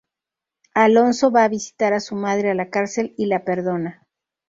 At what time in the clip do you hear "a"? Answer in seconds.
1.43-1.47, 1.93-1.99, 2.49-2.55